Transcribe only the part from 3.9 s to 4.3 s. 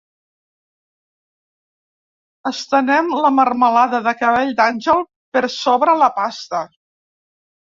de